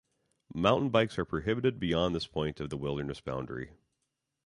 [0.55, 3.69] Mountain bikes are prohibited beyond this point of the wilderness boundary.